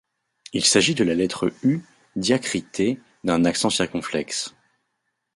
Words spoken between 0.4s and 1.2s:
Il s’agit de la